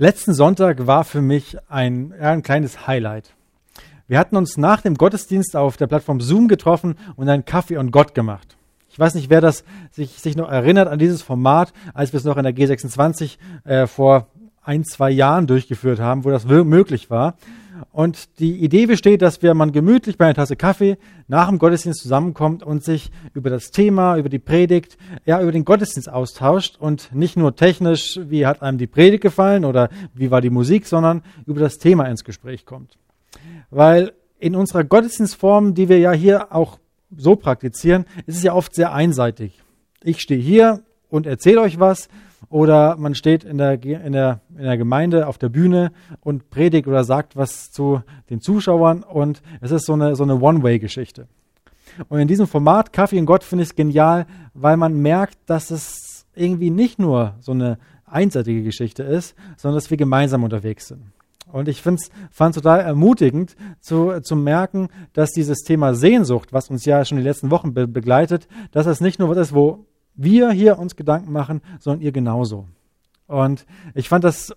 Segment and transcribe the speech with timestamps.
[0.00, 3.34] Letzten Sonntag war für mich ein, ein kleines Highlight.
[4.06, 7.90] Wir hatten uns nach dem Gottesdienst auf der Plattform Zoom getroffen und einen Kaffee und
[7.90, 8.56] Gott gemacht.
[8.90, 12.24] Ich weiß nicht, wer das sich, sich noch erinnert an dieses Format, als wir es
[12.24, 14.28] noch in der G26 äh, vor
[14.62, 17.34] ein, zwei Jahren durchgeführt haben, wo das möglich war.
[17.92, 22.00] Und die Idee besteht, dass wir man gemütlich bei einer Tasse Kaffee nach dem Gottesdienst
[22.00, 24.96] zusammenkommt und sich über das Thema, über die Predigt,
[25.26, 29.64] ja, über den Gottesdienst austauscht und nicht nur technisch, wie hat einem die Predigt gefallen
[29.64, 32.98] oder wie war die Musik, sondern über das Thema ins Gespräch kommt.
[33.70, 36.78] Weil in unserer Gottesdienstform, die wir ja hier auch
[37.16, 39.62] so praktizieren, ist es ja oft sehr einseitig.
[40.02, 42.08] Ich stehe hier und erzähle euch was
[42.50, 46.86] oder man steht in der, in, der, in der Gemeinde auf der Bühne und predigt
[46.86, 51.26] oder sagt was zu den Zuschauern und es ist so eine, so eine One-Way-Geschichte.
[52.08, 55.70] Und in diesem Format Kaffee und Gott finde ich es genial, weil man merkt, dass
[55.70, 61.12] es irgendwie nicht nur so eine einseitige Geschichte ist, sondern dass wir gemeinsam unterwegs sind.
[61.50, 66.84] Und ich fand es total ermutigend zu, zu merken, dass dieses Thema Sehnsucht, was uns
[66.84, 69.86] ja schon die letzten Wochen be begleitet, dass das nicht nur was ist, wo
[70.18, 72.66] wir hier uns Gedanken machen, sondern ihr genauso.
[73.26, 74.54] Und ich fand das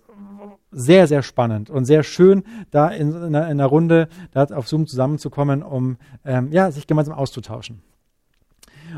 [0.70, 4.68] sehr, sehr spannend und sehr schön, da in, in, einer, in einer Runde da auf
[4.68, 7.82] Zoom zusammenzukommen, um ähm, ja, sich gemeinsam auszutauschen.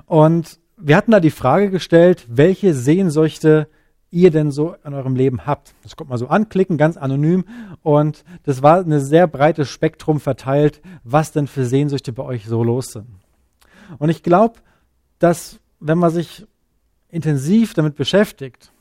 [0.06, 3.68] Und wir hatten da die Frage gestellt, welche Sehnsüchte
[4.10, 5.74] ihr denn so in eurem Leben habt.
[5.82, 7.44] Das kommt mal so anklicken, ganz anonym.
[7.82, 12.62] Und das war ein sehr breites Spektrum verteilt, was denn für Sehnsüchte bei euch so
[12.62, 13.08] los sind.
[13.98, 14.60] Und ich glaube,
[15.18, 16.46] dass wenn man sich
[17.14, 18.72] intensiv damit beschäftigt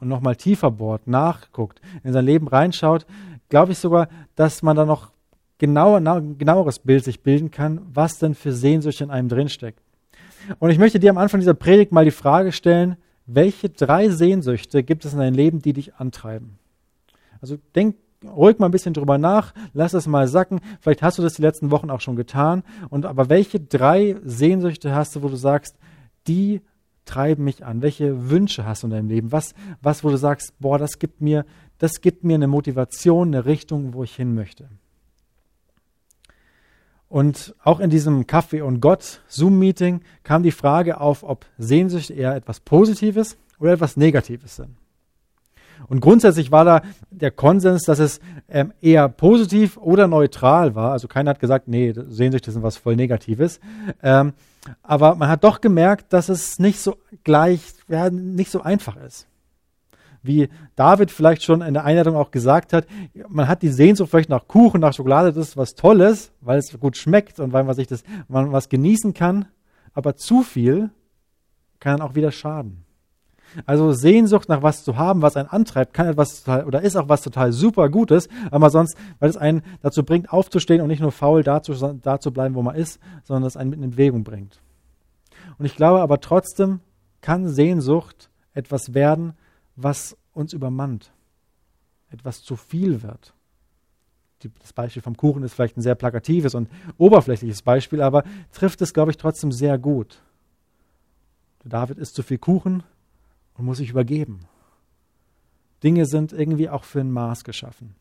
[0.00, 3.06] und nochmal tiefer bohrt, nachguckt, in sein Leben reinschaut,
[3.48, 5.12] glaube ich sogar, dass man da noch
[5.58, 6.00] genauer,
[6.38, 9.80] genaueres Bild sich bilden kann, was denn für Sehnsüchte in einem drinsteckt.
[10.58, 14.82] Und ich möchte dir am Anfang dieser Predigt mal die Frage stellen, welche drei Sehnsüchte
[14.82, 16.58] gibt es in deinem Leben, die dich antreiben?
[17.40, 20.60] Also denk ruhig mal ein bisschen drüber nach, lass es mal sacken.
[20.80, 22.62] Vielleicht hast du das die letzten Wochen auch schon getan.
[22.88, 25.76] Und aber welche drei Sehnsüchte hast du, wo du sagst,
[26.26, 26.60] die
[27.10, 27.82] treiben mich an?
[27.82, 29.32] Welche Wünsche hast du in deinem Leben?
[29.32, 31.44] Was, was, wo du sagst, boah, das gibt mir,
[31.78, 34.68] das gibt mir eine Motivation, eine Richtung, wo ich hin möchte.
[37.08, 42.36] Und auch in diesem Kaffee und Gott Zoom-Meeting kam die Frage auf, ob Sehnsüchte eher
[42.36, 44.76] etwas Positives oder etwas Negatives sind.
[45.88, 50.92] Und grundsätzlich war da der Konsens, dass es ähm, eher positiv oder neutral war.
[50.92, 53.60] Also keiner hat gesagt, nee, Sehnsüchte sind was voll Negatives.
[54.02, 54.32] Ähm,
[54.82, 59.26] aber man hat doch gemerkt, dass es nicht so gleich, ja, nicht so einfach ist.
[60.22, 62.86] Wie David vielleicht schon in der Einleitung auch gesagt hat,
[63.28, 66.78] man hat die Sehnsucht vielleicht nach Kuchen, nach Schokolade, das ist was Tolles, weil es
[66.78, 69.46] gut schmeckt und weil man sich das, man was genießen kann.
[69.94, 70.90] Aber zu viel
[71.78, 72.84] kann auch wieder schaden.
[73.66, 77.08] Also Sehnsucht nach was zu haben, was einen antreibt, kann etwas total, oder ist auch
[77.08, 81.12] was total super Gutes, aber sonst, weil es einen dazu bringt, aufzustehen und nicht nur
[81.12, 84.60] faul da zu, bleiben, wo man ist, sondern es einen mit in Bewegung bringt.
[85.58, 86.80] Und ich glaube aber trotzdem
[87.20, 89.34] kann Sehnsucht etwas werden,
[89.76, 91.12] was uns übermannt,
[92.10, 93.34] etwas zu viel wird.
[94.60, 98.94] Das Beispiel vom Kuchen ist vielleicht ein sehr plakatives und oberflächliches Beispiel, aber trifft es,
[98.94, 100.22] glaube ich, trotzdem sehr gut.
[101.62, 102.82] David isst zu viel Kuchen,
[103.60, 104.40] und muss sich übergeben.
[105.82, 107.94] Dinge sind irgendwie auch für ein Maß geschaffen.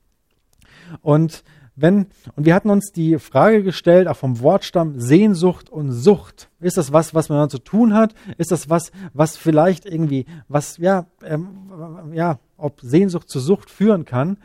[1.02, 1.44] Und
[1.76, 6.50] wenn, und wir hatten uns die Frage gestellt, auch vom Wortstamm Sehnsucht und Sucht.
[6.60, 8.16] Ist das was, was man zu tun hat?
[8.38, 11.48] Ist das was, was vielleicht irgendwie, was, ja, ähm,
[12.12, 14.38] ja, ob Sehnsucht zu Sucht führen kann?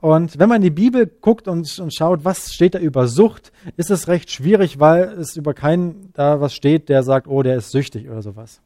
[0.00, 3.52] Und wenn man in die Bibel guckt und, und schaut, was steht da über Sucht,
[3.76, 7.56] ist es recht schwierig, weil es über keinen da was steht, der sagt, oh, der
[7.56, 8.60] ist süchtig oder sowas.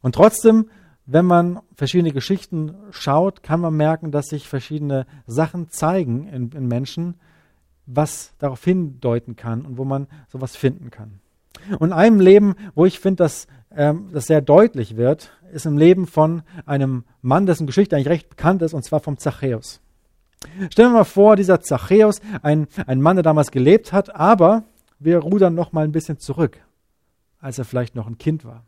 [0.00, 0.70] Und trotzdem
[1.06, 6.66] wenn man verschiedene Geschichten schaut, kann man merken, dass sich verschiedene Sachen zeigen in, in
[6.66, 7.14] Menschen,
[7.86, 11.20] was darauf hindeuten kann und wo man sowas finden kann.
[11.78, 15.78] Und in einem Leben, wo ich finde, dass ähm, das sehr deutlich wird, ist im
[15.78, 19.80] Leben von einem Mann, dessen Geschichte eigentlich recht bekannt ist, und zwar vom Zachäus.
[20.70, 24.64] Stellen wir mal vor, dieser Zachäus, ein, ein Mann, der damals gelebt hat, aber
[24.98, 26.58] wir rudern noch mal ein bisschen zurück,
[27.38, 28.64] als er vielleicht noch ein Kind war.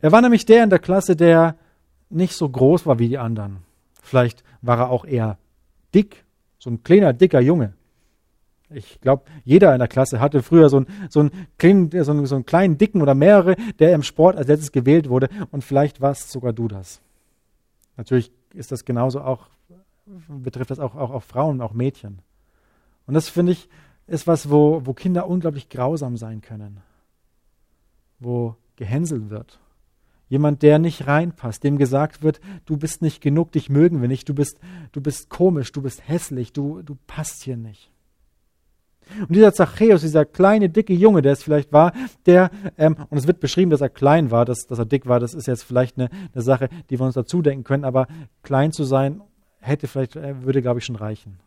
[0.00, 1.56] Er war nämlich der in der Klasse, der
[2.10, 3.58] nicht so groß war wie die anderen.
[4.02, 5.38] Vielleicht war er auch eher
[5.94, 6.24] dick,
[6.58, 7.74] so ein kleiner, dicker Junge.
[8.70, 12.26] Ich glaube, jeder in der Klasse hatte früher so einen, so, einen kleinen, so, einen,
[12.26, 15.28] so einen kleinen, dicken oder mehrere, der im Sport als letztes gewählt wurde.
[15.50, 17.00] Und vielleicht warst sogar du das.
[17.96, 19.48] Natürlich ist das genauso auch,
[20.28, 22.20] betrifft das auch, auch, auch Frauen, auch Mädchen.
[23.06, 23.68] Und das finde ich,
[24.06, 26.80] ist was, wo, wo Kinder unglaublich grausam sein können.
[28.18, 29.58] Wo gehänselt wird
[30.28, 34.28] Jemand, der nicht reinpasst, dem gesagt wird, du bist nicht genug, dich mögen wir nicht,
[34.28, 34.58] du bist,
[34.92, 37.90] du bist komisch, du bist hässlich, du, du passt hier nicht.
[39.20, 41.92] Und dieser Zachäus, dieser kleine, dicke Junge, der es vielleicht war,
[42.26, 45.18] der, ähm, und es wird beschrieben, dass er klein war, dass, dass er dick war,
[45.18, 48.06] das ist jetzt vielleicht eine, eine Sache, die wir uns dazu denken können, aber
[48.42, 49.22] klein zu sein,
[49.60, 51.38] hätte vielleicht, äh, würde, glaube ich, schon reichen.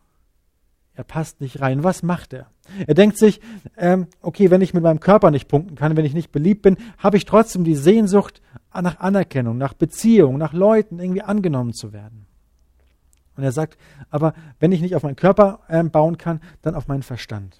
[0.94, 1.84] Er passt nicht rein.
[1.84, 2.48] Was macht er?
[2.86, 3.40] Er denkt sich,
[3.78, 6.76] ähm, okay, wenn ich mit meinem Körper nicht punkten kann, wenn ich nicht beliebt bin,
[6.98, 8.42] habe ich trotzdem die Sehnsucht
[8.80, 12.26] nach Anerkennung, nach Beziehung, nach Leuten irgendwie angenommen zu werden.
[13.36, 13.78] Und er sagt,
[14.10, 17.58] aber wenn ich nicht auf meinen Körper ähm, bauen kann, dann auf meinen Verstand.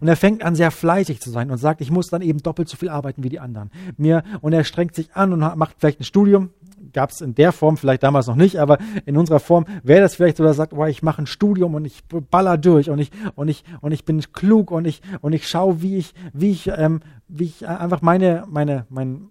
[0.00, 2.68] Und er fängt an, sehr fleißig zu sein und sagt, ich muss dann eben doppelt
[2.68, 3.70] so viel arbeiten wie die anderen.
[3.96, 6.50] Mir, und er strengt sich an und macht vielleicht ein Studium.
[6.92, 10.16] Gab es in der Form vielleicht damals noch nicht, aber in unserer Form wäre das
[10.16, 12.98] vielleicht so, dass er sagt, oh, ich mache ein Studium und ich baller durch und
[12.98, 16.50] ich und ich und ich bin klug und ich und ich schaue, wie ich wie
[16.50, 19.28] ich ähm, wie ich einfach meine meine mein,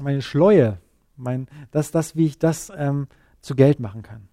[0.00, 0.78] meine Schleue,
[1.16, 3.08] mein das das wie ich das ähm,
[3.40, 4.28] zu Geld machen kann.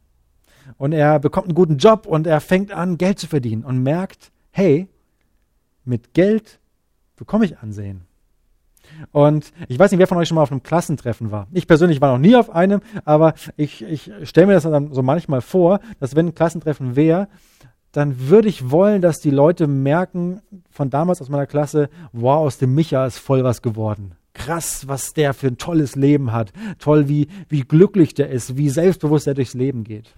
[0.77, 4.31] Und er bekommt einen guten Job und er fängt an Geld zu verdienen und merkt,
[4.51, 4.87] hey,
[5.83, 6.59] mit Geld
[7.15, 8.05] bekomme ich Ansehen.
[9.11, 11.47] Und ich weiß nicht, wer von euch schon mal auf einem Klassentreffen war.
[11.51, 15.03] Ich persönlich war noch nie auf einem, aber ich, ich stelle mir das dann so
[15.03, 17.27] manchmal vor, dass wenn ein Klassentreffen wäre,
[17.91, 22.57] dann würde ich wollen, dass die Leute merken von damals aus meiner Klasse, wow, aus
[22.57, 24.15] dem Micha ist voll was geworden.
[24.39, 26.53] Krass, was der für ein tolles Leben hat.
[26.79, 30.15] Toll, wie, wie glücklich der ist, wie selbstbewusst er durchs Leben geht.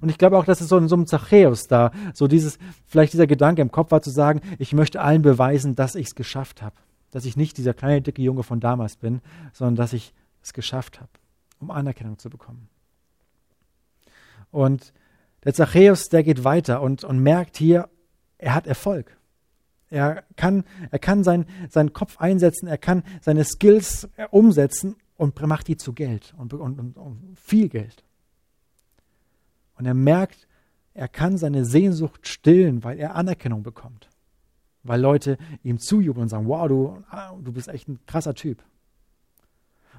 [0.00, 3.12] Und ich glaube auch, dass es so in so einem Zachäus da, so dieses, vielleicht
[3.12, 6.60] dieser Gedanke im Kopf war zu sagen, ich möchte allen beweisen, dass ich es geschafft
[6.60, 6.74] habe.
[7.12, 9.20] Dass ich nicht dieser kleine, dicke Junge von damals bin,
[9.52, 10.12] sondern dass ich
[10.42, 11.10] es geschafft habe,
[11.60, 12.68] um Anerkennung zu bekommen.
[14.50, 14.92] Und
[15.44, 17.88] der Zachäus, der geht weiter und, und merkt hier,
[18.38, 19.16] er hat Erfolg.
[19.90, 25.68] Er kann, er kann sein, seinen Kopf einsetzen, er kann seine Skills umsetzen und macht
[25.68, 28.04] die zu Geld und, und, und, und viel Geld.
[29.76, 30.48] Und er merkt,
[30.94, 34.08] er kann seine Sehnsucht stillen, weil er Anerkennung bekommt.
[34.82, 38.62] Weil Leute ihm zujubeln und sagen, wow, du, ah, du bist echt ein krasser Typ.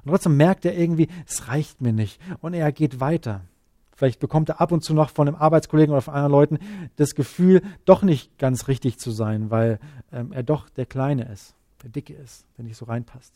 [0.03, 2.19] Und trotzdem merkt er irgendwie, es reicht mir nicht.
[2.39, 3.41] Und er geht weiter.
[3.97, 6.59] Vielleicht bekommt er ab und zu noch von einem Arbeitskollegen oder von anderen Leuten
[6.97, 9.79] das Gefühl, doch nicht ganz richtig zu sein, weil
[10.13, 13.33] ähm, er doch der Kleine ist, der Dicke ist, der nicht so reinpasst.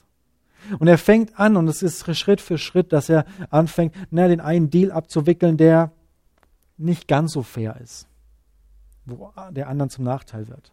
[0.77, 4.39] Und er fängt an, und es ist Schritt für Schritt, dass er anfängt, na, den
[4.39, 5.91] einen Deal abzuwickeln, der
[6.77, 8.07] nicht ganz so fair ist,
[9.07, 10.71] wo der anderen zum Nachteil wird.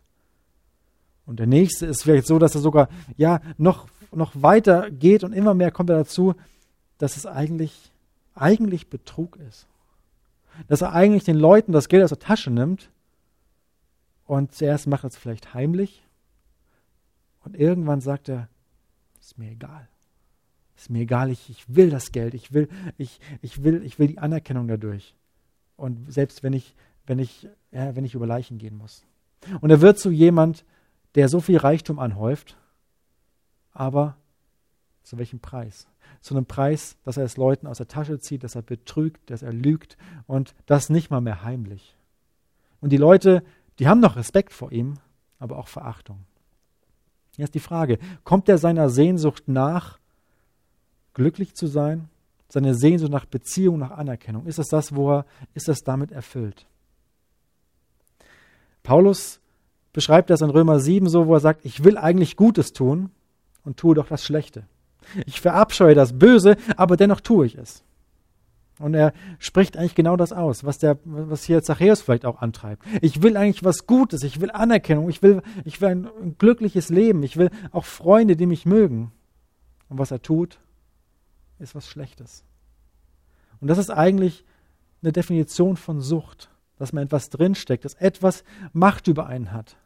[1.25, 5.32] Und der nächste ist vielleicht so, dass er sogar ja noch, noch weiter geht und
[5.32, 6.35] immer mehr kommt er dazu,
[6.99, 7.90] dass es eigentlich,
[8.35, 9.67] eigentlich Betrug ist.
[10.67, 12.91] Dass er eigentlich den Leuten das Geld aus der Tasche nimmt
[14.25, 16.03] und zuerst macht er es vielleicht heimlich
[17.41, 18.49] und irgendwann sagt er,
[19.21, 19.89] ist mir egal.
[20.77, 24.09] Ist mir egal, ich, ich will das Geld, ich will, ich, ich, will, ich will
[24.09, 25.15] die Anerkennung dadurch.
[25.77, 26.75] Und selbst wenn ich,
[27.07, 29.05] wenn ich, ja, wenn ich über Leichen gehen muss.
[29.61, 30.65] Und er wird zu jemand,
[31.15, 32.57] der so viel Reichtum anhäuft,
[33.73, 34.17] aber
[35.03, 35.89] zu welchem Preis?
[36.20, 39.43] Zu einem Preis, dass er es Leuten aus der Tasche zieht, dass er betrügt, dass
[39.43, 41.97] er lügt und das nicht mal mehr heimlich.
[42.81, 43.43] Und die Leute,
[43.79, 44.94] die haben noch Respekt vor ihm,
[45.38, 46.25] aber auch Verachtung.
[47.37, 49.99] Jetzt die Frage, kommt er seiner Sehnsucht nach,
[51.15, 52.09] glücklich zu sein?
[52.49, 54.47] seine Sehnsucht nach Beziehung, nach Anerkennung?
[54.47, 56.66] Ist das das, wo er, ist das damit erfüllt?
[58.83, 59.40] Paulus
[59.93, 63.11] beschreibt das in Römer 7 so, wo er sagt, ich will eigentlich Gutes tun
[63.64, 64.64] und tue doch das Schlechte.
[65.26, 67.83] Ich verabscheue das Böse, aber dennoch tue ich es.
[68.78, 72.85] Und er spricht eigentlich genau das aus, was, der, was hier Zachäus vielleicht auch antreibt.
[73.02, 77.23] Ich will eigentlich was Gutes, ich will Anerkennung, ich will, ich will ein, glückliches Leben,
[77.23, 79.11] ich will auch Freunde, die mich mögen.
[79.88, 80.61] Und was er tut,
[81.59, 82.45] ist was Schlechtes.
[83.61, 84.45] Und das ist eigentlich
[85.02, 89.76] eine Definition von Sucht, dass man etwas drinsteckt, dass etwas Macht über einen hat.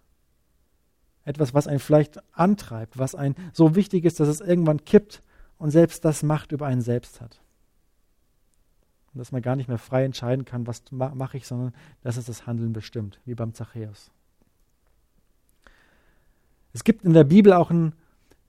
[1.25, 5.23] Etwas, was einen vielleicht antreibt, was einen so wichtig ist, dass es irgendwann kippt
[5.59, 7.41] und selbst das Macht über einen selbst hat.
[9.13, 12.27] Und dass man gar nicht mehr frei entscheiden kann, was mache ich, sondern dass es
[12.27, 14.11] das Handeln bestimmt, wie beim Zachäus.
[16.73, 17.93] Es gibt in der Bibel auch ein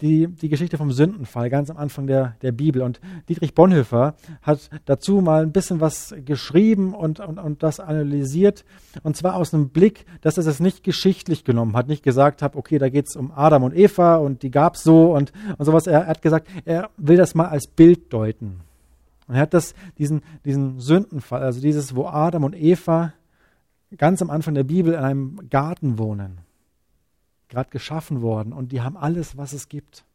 [0.02, 2.82] die, die Geschichte vom Sündenfall ganz am Anfang der, der Bibel.
[2.82, 8.66] Und Dietrich Bonhoeffer hat dazu mal ein bisschen was geschrieben und, und, und das analysiert.
[9.04, 12.56] Und zwar aus einem Blick, dass er es nicht geschichtlich genommen hat, nicht gesagt hat,
[12.56, 15.66] okay, da geht es um Adam und Eva und die gab es so und, und
[15.66, 15.88] sowas.
[15.88, 18.62] Er, er hat gesagt, er will das mal als Bild deuten.
[19.28, 23.14] Und er hat das, diesen, diesen Sündenfall, also dieses, wo Adam und Eva
[23.98, 26.40] ganz am Anfang der Bibel in einem Garten wohnen
[27.54, 30.06] gerade geschaffen worden und die haben alles, was es gibt.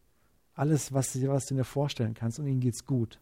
[0.58, 3.20] alles, was, was du dir vorstellen kannst und ihnen geht's gut.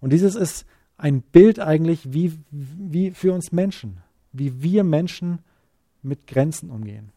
[0.00, 0.64] Und dieses ist
[0.96, 3.98] ein Bild eigentlich wie, wie für uns Menschen,
[4.32, 5.40] wie wir Menschen
[6.02, 7.12] mit Grenzen umgehen.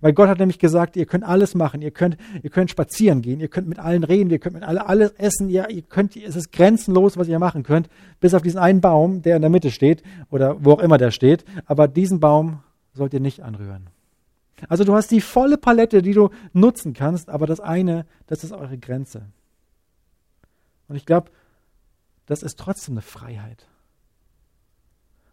[0.00, 3.40] Weil Gott hat nämlich gesagt, ihr könnt alles machen, ihr könnt, ihr könnt spazieren gehen,
[3.40, 6.36] ihr könnt mit allen reden, ihr könnt mit allen alles essen, ihr, ihr könnt, es
[6.36, 7.90] ist grenzenlos, was ihr machen könnt,
[8.20, 11.10] bis auf diesen einen Baum, der in der Mitte steht oder wo auch immer der
[11.10, 11.44] steht.
[11.66, 12.60] Aber diesen Baum
[12.94, 13.93] sollt ihr nicht anrühren.
[14.68, 18.52] Also du hast die volle Palette, die du nutzen kannst, aber das eine, das ist
[18.52, 19.26] eure Grenze.
[20.88, 21.30] Und ich glaube,
[22.26, 23.66] das ist trotzdem eine Freiheit.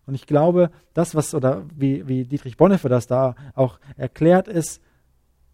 [0.05, 4.81] Und ich glaube, das, was, oder wie, wie Dietrich Bonhoeffer das da auch erklärt, ist,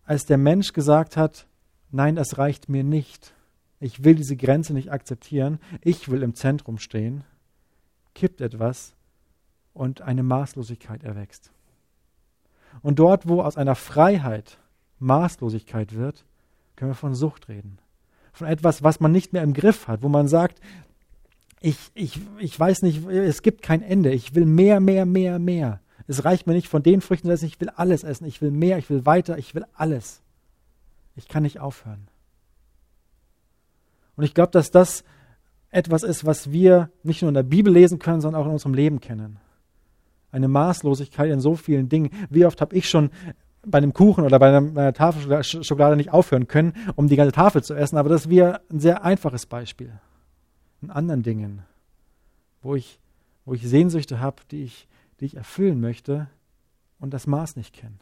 [0.03, 1.47] als der Mensch gesagt hat,
[1.91, 3.33] nein, das reicht mir nicht.
[3.79, 5.59] Ich will diese Grenze nicht akzeptieren.
[5.81, 7.23] Ich will im Zentrum stehen.
[8.15, 8.95] Kippt etwas
[9.73, 11.51] und eine Maßlosigkeit erwächst.
[12.81, 14.57] Und dort, wo aus einer Freiheit
[14.99, 16.25] Maßlosigkeit wird,
[16.75, 17.79] können wir von Sucht reden.
[18.33, 20.59] Von etwas, was man nicht mehr im Griff hat, wo man sagt,
[21.59, 24.11] ich, ich, ich weiß nicht, es gibt kein Ende.
[24.11, 25.79] Ich will mehr, mehr, mehr, mehr.
[26.07, 28.25] Es reicht mir nicht von den Früchten zu essen, ich will alles essen.
[28.25, 30.21] Ich will mehr, ich will weiter, ich will alles.
[31.15, 32.07] Ich kann nicht aufhören.
[34.15, 35.03] Und ich glaube, dass das
[35.69, 38.73] etwas ist, was wir nicht nur in der Bibel lesen können, sondern auch in unserem
[38.73, 39.39] Leben kennen.
[40.31, 42.09] Eine Maßlosigkeit in so vielen Dingen.
[42.29, 43.09] Wie oft habe ich schon
[43.65, 47.63] bei einem Kuchen oder bei einer, Tafel Schokolade nicht aufhören können, um die ganze Tafel
[47.63, 49.91] zu essen, aber das ist wie ein sehr einfaches Beispiel
[50.81, 51.63] in anderen Dingen,
[52.61, 52.99] wo ich,
[53.45, 54.87] wo ich Sehnsüchte habe, die ich,
[55.19, 56.27] die ich erfüllen möchte
[56.99, 57.97] und das Maß nicht kenne.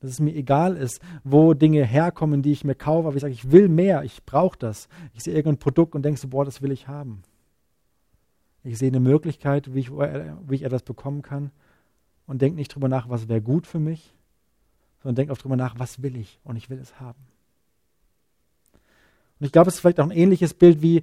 [0.00, 3.32] Dass es mir egal ist, wo Dinge herkommen, die ich mir kaufe, aber ich sage,
[3.32, 4.88] ich will mehr, ich brauche das.
[5.14, 7.22] Ich sehe irgendein Produkt und denke so, boah, das will ich haben.
[8.64, 11.50] Ich sehe eine Möglichkeit, wie ich, wie ich etwas bekommen kann
[12.26, 14.14] und denke nicht drüber nach, was wäre gut für mich,
[15.02, 17.20] sondern denke auch drüber nach, was will ich und ich will es haben.
[19.38, 21.02] Und ich glaube, es ist vielleicht auch ein ähnliches Bild wie,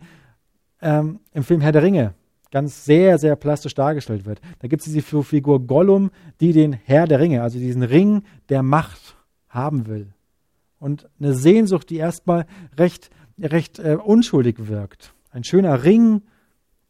[0.81, 2.15] ähm, im Film Herr der Ringe
[2.51, 4.41] ganz sehr, sehr plastisch dargestellt wird.
[4.59, 8.61] Da gibt es diese Figur Gollum, die den Herr der Ringe, also diesen Ring der
[8.61, 9.15] Macht
[9.47, 10.13] haben will.
[10.77, 12.45] Und eine Sehnsucht, die erstmal
[12.77, 15.13] recht, recht äh, unschuldig wirkt.
[15.31, 16.23] Ein schöner Ring,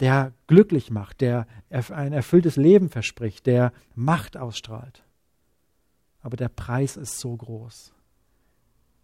[0.02, 5.04] der glücklich macht, der ein erfülltes Leben verspricht, der Macht ausstrahlt.
[6.20, 7.94] Aber der Preis ist so groß.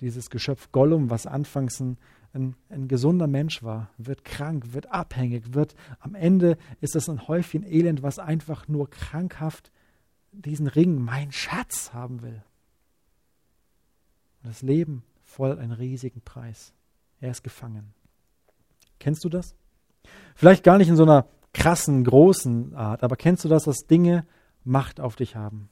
[0.02, 1.98] Dieses Geschöpf Gollum, was anfangs ein
[2.38, 7.28] ein, ein gesunder Mensch war, wird krank, wird abhängig, wird am Ende ist es ein
[7.28, 9.72] Häufchen Elend, was einfach nur krankhaft
[10.32, 12.44] diesen Ring, mein Schatz, haben will.
[14.44, 16.74] Und das Leben voll einen riesigen Preis.
[17.20, 17.94] Er ist gefangen.
[19.00, 19.56] Kennst du das?
[20.38, 24.24] Vielleicht gar nicht in so einer krassen, großen Art, aber kennst du das, dass Dinge
[24.64, 25.68] Macht auf dich haben?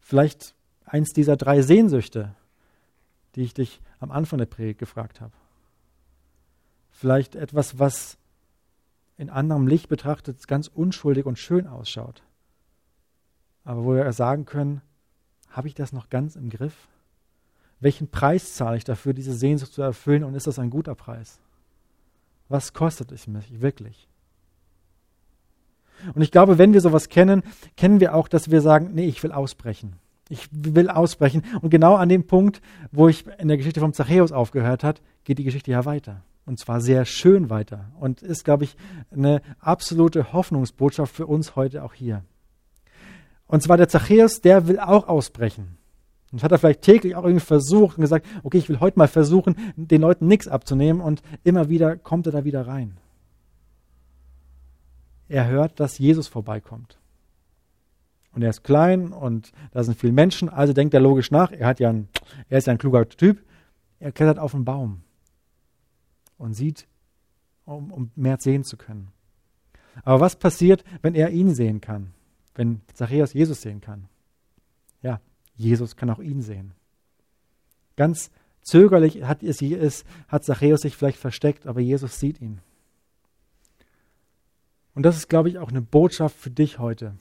[0.00, 2.34] Vielleicht eins dieser drei Sehnsüchte,
[3.34, 5.32] die ich dich am Anfang der Predigt gefragt habe.
[6.90, 8.18] Vielleicht etwas, was
[9.16, 12.22] in anderem Licht betrachtet ganz unschuldig und schön ausschaut.
[13.64, 14.82] Aber wo wir sagen können,
[15.48, 16.86] habe ich das noch ganz im Griff?
[17.80, 21.40] Welchen Preis zahle ich dafür, diese Sehnsucht zu erfüllen und ist das ein guter Preis?
[22.48, 24.08] Was kostet es mich wirklich?
[26.14, 27.42] Und ich glaube, wenn wir sowas kennen,
[27.76, 29.96] kennen wir auch, dass wir sagen, nee, ich will ausbrechen.
[30.28, 31.42] Ich will ausbrechen.
[31.60, 32.60] Und genau an dem Punkt,
[32.92, 36.22] wo ich in der Geschichte vom Zachäus aufgehört hat, geht die Geschichte ja weiter.
[36.44, 37.90] Und zwar sehr schön weiter.
[37.98, 38.76] Und ist, glaube ich,
[39.10, 42.24] eine absolute Hoffnungsbotschaft für uns heute auch hier.
[43.46, 45.77] Und zwar der Zachäus, der will auch ausbrechen.
[46.30, 49.08] Und hat er vielleicht täglich auch irgendwie versucht und gesagt, okay, ich will heute mal
[49.08, 51.00] versuchen, den Leuten nichts abzunehmen.
[51.00, 52.98] Und immer wieder kommt er da wieder rein.
[55.28, 56.98] Er hört, dass Jesus vorbeikommt.
[58.32, 61.50] Und er ist klein und da sind viele Menschen, also denkt er logisch nach.
[61.50, 62.08] Er, hat ja ein,
[62.48, 63.42] er ist ja ein kluger Typ.
[63.98, 65.02] Er klettert auf einen Baum
[66.36, 66.86] und sieht,
[67.64, 69.08] um, um mehr sehen zu können.
[70.04, 72.12] Aber was passiert, wenn er ihn sehen kann?
[72.54, 74.08] Wenn Zachäus Jesus sehen kann?
[75.02, 75.20] Ja,
[75.58, 76.72] Jesus kann auch ihn sehen.
[77.96, 78.30] Ganz
[78.62, 82.60] zögerlich hat, es, hat Zachäus sich vielleicht versteckt, aber Jesus sieht ihn.
[84.94, 87.14] Und das ist, glaube ich, auch eine Botschaft für dich heute.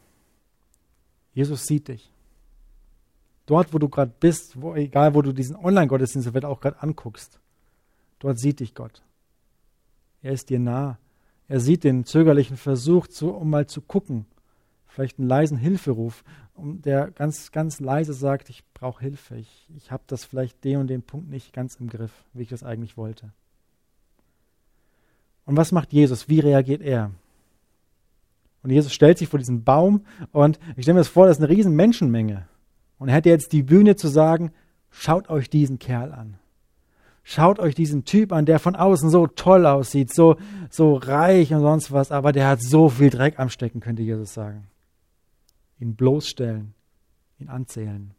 [1.34, 2.12] Jesus sieht dich.
[3.46, 7.40] Dort, wo du gerade bist, wo, egal wo du diesen Online-Gottesdienst vielleicht auch gerade anguckst,
[8.20, 9.04] dort sieht dich Gott.
[10.22, 10.98] Er ist dir nah.
[11.48, 14.26] Er sieht den zögerlichen Versuch, zu, um mal zu gucken,
[14.88, 16.24] vielleicht einen leisen Hilferuf,
[16.58, 20.78] um der ganz, ganz leise sagt, ich brauche Hilfe, ich, ich habe das vielleicht den
[20.78, 23.32] und den Punkt nicht ganz im Griff, wie ich das eigentlich wollte.
[25.46, 26.28] Und was macht Jesus?
[26.28, 27.12] Wie reagiert er?
[28.64, 31.44] Und Jesus stellt sich vor diesen Baum und ich stelle mir das vor, das ist
[31.44, 32.48] eine riesen Menschenmenge.
[32.98, 34.52] Und er hätte jetzt die Bühne zu sagen,
[34.90, 36.38] schaut euch diesen Kerl an.
[37.24, 40.38] Schaut euch diesen Typ an, der von außen so toll aussieht, so,
[40.70, 44.34] so reich und sonst was, aber der hat so viel Dreck am Stecken, könnte Jesus
[44.34, 44.68] sagen.
[45.80, 46.74] Ihn bloßstellen,
[47.40, 48.14] ihn anzählen.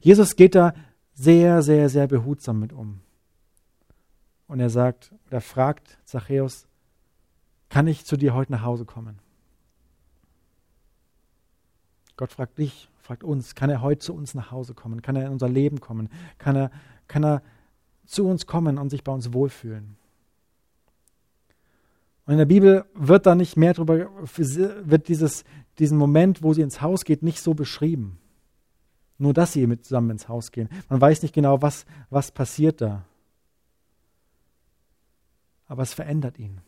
[0.00, 0.74] Jesus geht da
[1.14, 3.00] sehr, sehr, sehr behutsam mit um.
[4.46, 6.66] Und er sagt, oder fragt Zachäus,
[7.68, 9.18] kann ich zu dir heute nach Hause kommen?
[12.16, 15.02] Gott fragt dich, fragt uns, kann er heute zu uns nach Hause kommen?
[15.02, 16.08] Kann er in unser Leben kommen?
[16.38, 16.70] Kann er,
[17.06, 17.42] kann er
[18.06, 19.96] zu uns kommen und sich bei uns wohlfühlen?
[22.26, 25.44] Und in der Bibel wird da nicht mehr darüber, wird dieses,
[25.78, 28.18] diesen Moment, wo sie ins Haus geht, nicht so beschrieben.
[29.18, 30.68] Nur, dass sie mit zusammen ins Haus gehen.
[30.88, 33.04] Man weiß nicht genau, was, was passiert da.
[35.66, 36.60] Aber es verändert ihn.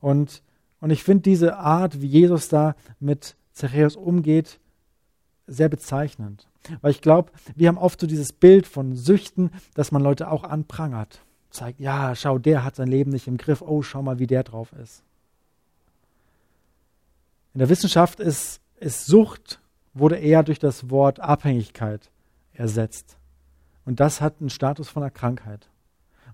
[0.00, 0.42] Und,
[0.80, 4.58] und ich finde diese Art, wie Jesus da mit Zachäus umgeht,
[5.46, 6.48] sehr bezeichnend.
[6.80, 10.44] Weil ich glaube, wir haben oft so dieses Bild von Süchten, dass man Leute auch
[10.44, 11.22] anprangert.
[11.50, 13.62] Zeigt, ja, schau, der hat sein Leben nicht im Griff.
[13.62, 15.02] Oh, schau mal, wie der drauf ist.
[17.54, 19.60] In der Wissenschaft ist, ist Sucht,
[19.92, 22.10] wurde eher durch das Wort Abhängigkeit
[22.52, 23.16] ersetzt.
[23.84, 25.68] Und das hat einen Status von einer Krankheit.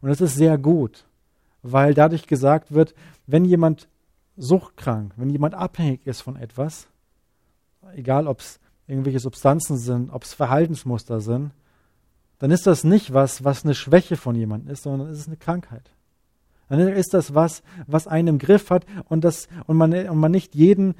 [0.00, 1.06] Und das ist sehr gut,
[1.62, 2.94] weil dadurch gesagt wird,
[3.26, 3.88] wenn jemand
[4.36, 6.88] suchtkrank, wenn jemand abhängig ist von etwas,
[7.94, 11.52] egal ob es irgendwelche Substanzen sind, ob es Verhaltensmuster sind,
[12.38, 15.38] dann ist das nicht was, was eine Schwäche von jemandem ist, sondern es ist eine
[15.38, 15.90] Krankheit.
[16.68, 20.32] Dann ist das was, was einen im Griff hat und, das, und, man, und man
[20.32, 20.94] nicht jeden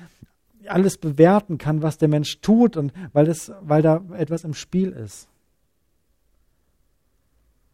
[0.69, 4.91] alles bewerten kann, was der Mensch tut, und weil, das, weil da etwas im Spiel
[4.91, 5.29] ist.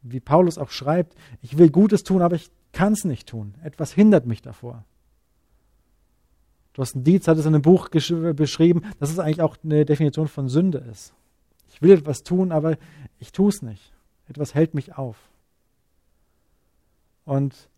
[0.02, 3.54] Wie Paulus auch schreibt, ich will Gutes tun, aber ich kann es nicht tun.
[3.62, 4.84] Etwas hindert mich davor.
[6.74, 10.48] Thorsten Dietz hat es in einem Buch beschrieben, dass es eigentlich auch eine Definition von
[10.48, 11.12] Sünde ist.
[11.68, 12.76] Ich will etwas tun, aber
[13.18, 13.92] ich tue es nicht.
[14.28, 15.16] Etwas hält mich auf.
[17.24, 17.68] Und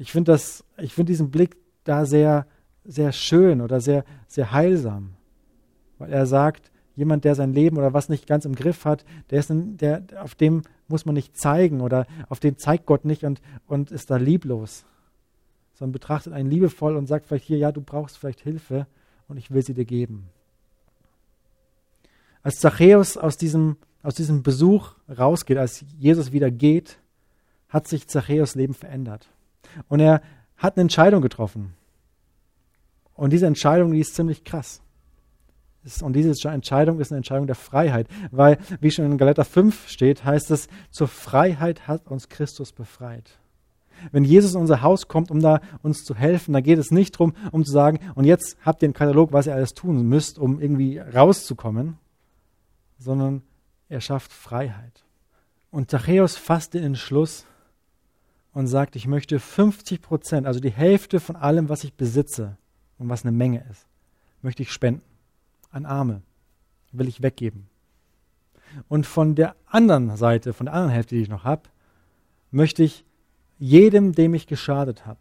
[0.00, 2.46] ich finde das, ich finde diesen Blick da sehr,
[2.84, 5.14] sehr schön oder sehr, sehr heilsam.
[5.98, 9.38] Weil er sagt, jemand, der sein Leben oder was nicht ganz im Griff hat, der
[9.38, 13.22] ist ein, der, auf dem muss man nicht zeigen oder auf den zeigt Gott nicht
[13.22, 14.84] und, und ist da lieblos
[15.80, 18.86] sondern betrachtet einen liebevoll und sagt vielleicht hier, ja, du brauchst vielleicht Hilfe
[19.28, 20.28] und ich will sie dir geben.
[22.42, 26.98] Als Zachäus aus diesem, aus diesem Besuch rausgeht, als Jesus wieder geht,
[27.70, 29.30] hat sich Zachäus Leben verändert.
[29.88, 30.22] Und er
[30.56, 31.74] hat eine Entscheidung getroffen.
[33.14, 34.80] Und diese Entscheidung, die ist ziemlich krass.
[36.02, 40.24] Und diese Entscheidung ist eine Entscheidung der Freiheit, weil, wie schon in Galater 5 steht,
[40.24, 43.38] heißt es, zur Freiheit hat uns Christus befreit.
[44.12, 47.14] Wenn Jesus in unser Haus kommt, um da uns zu helfen, dann geht es nicht
[47.14, 50.38] darum, um zu sagen, und jetzt habt ihr einen Katalog, was ihr alles tun müsst,
[50.38, 51.98] um irgendwie rauszukommen,
[52.98, 53.42] sondern
[53.88, 55.04] er schafft Freiheit.
[55.70, 57.46] Und Zachäus fasst den Entschluss
[58.52, 62.56] und sagt, ich möchte 50 Prozent, also die Hälfte von allem, was ich besitze
[62.98, 63.86] und was eine Menge ist,
[64.42, 65.02] möchte ich spenden
[65.70, 66.22] an Arme,
[66.92, 67.68] will ich weggeben.
[68.88, 71.62] Und von der anderen Seite, von der anderen Hälfte, die ich noch habe,
[72.50, 73.04] möchte ich
[73.58, 75.20] jedem, dem ich geschadet habe,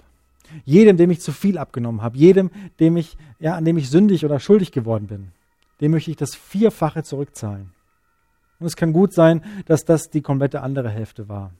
[0.65, 4.25] jedem, dem ich zu viel abgenommen habe, jedem, dem ich, ja, an dem ich sündig
[4.25, 5.31] oder schuldig geworden bin,
[5.81, 7.71] dem möchte ich das Vierfache zurückzahlen.
[8.59, 11.53] Und es kann gut sein, dass das die komplette andere Hälfte war.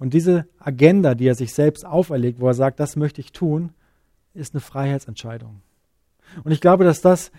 [0.00, 3.74] Und diese Agenda, die er sich selbst auferlegt, wo er sagt, das möchte ich tun,
[4.32, 5.60] ist eine Freiheitsentscheidung.
[6.42, 7.30] Und ich glaube, dass das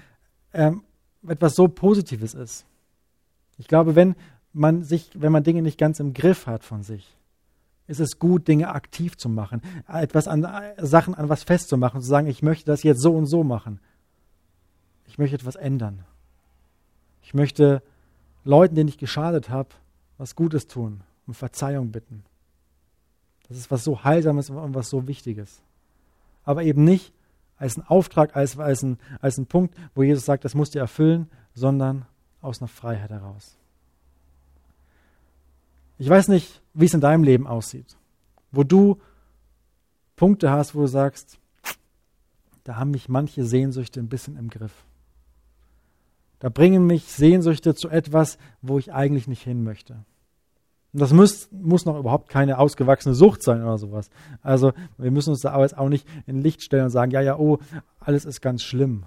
[0.53, 0.83] ähm,
[1.27, 2.65] etwas so Positives ist.
[3.57, 4.15] Ich glaube, wenn
[4.53, 7.17] man sich, wenn man Dinge nicht ganz im Griff hat von sich,
[7.87, 10.47] ist es gut, Dinge aktiv zu machen, etwas an
[10.77, 13.79] Sachen an was festzumachen, zu sagen, ich möchte das jetzt so und so machen.
[15.07, 16.05] Ich möchte etwas ändern.
[17.23, 17.81] Ich möchte
[18.43, 19.69] Leuten, denen ich geschadet habe,
[20.19, 22.23] was Gutes tun, um Verzeihung bitten.
[23.51, 25.61] Das ist was so Heilsames und was so Wichtiges.
[26.45, 27.11] Aber eben nicht
[27.57, 30.79] als ein Auftrag, als, als, ein, als ein Punkt, wo Jesus sagt, das musst du
[30.79, 32.05] erfüllen, sondern
[32.39, 33.57] aus einer Freiheit heraus.
[35.97, 37.97] Ich weiß nicht, wie es in deinem Leben aussieht,
[38.53, 39.01] wo du
[40.15, 41.37] Punkte hast, wo du sagst,
[42.63, 44.85] da haben mich manche Sehnsüchte ein bisschen im Griff.
[46.39, 50.05] Da bringen mich Sehnsüchte zu etwas, wo ich eigentlich nicht hin möchte.
[50.93, 54.09] Das muss, muss noch überhaupt keine ausgewachsene Sucht sein oder sowas.
[54.41, 57.21] Also wir müssen uns da aber jetzt auch nicht in Licht stellen und sagen, ja,
[57.21, 57.59] ja, oh,
[57.99, 59.05] alles ist ganz schlimm.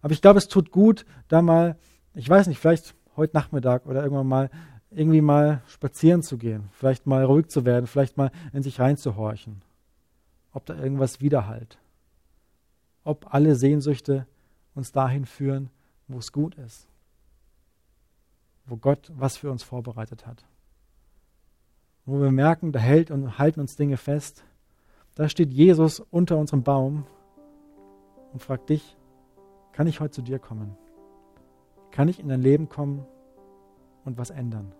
[0.00, 1.76] Aber ich glaube, es tut gut, da mal,
[2.14, 4.50] ich weiß nicht, vielleicht heute Nachmittag oder irgendwann mal
[4.90, 9.62] irgendwie mal spazieren zu gehen, vielleicht mal ruhig zu werden, vielleicht mal in sich reinzuhorchen,
[10.52, 11.78] ob da irgendwas widerhallt,
[13.02, 14.26] ob alle Sehnsüchte
[14.74, 15.70] uns dahin führen,
[16.06, 16.86] wo es gut ist.
[18.66, 20.44] wo Gott was für uns vorbereitet hat.
[22.06, 24.44] Wo wir merken, da hält und halten uns Dinge fest.
[25.16, 27.04] Da steht Jesus unter unserem Baum
[28.32, 28.96] und fragt dich,
[29.72, 30.76] kann ich heute zu dir kommen?
[31.90, 33.04] Kann ich in dein Leben kommen
[34.04, 34.72] und was ändern?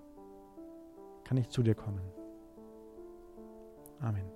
[1.25, 2.01] Kann ich zu dir kommen?
[4.01, 4.36] Amen.